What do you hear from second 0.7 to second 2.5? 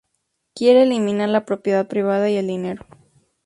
eliminar la propiedad privada y el